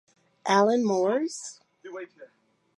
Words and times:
Alan 0.47 0.83
Moore's? 0.83 1.61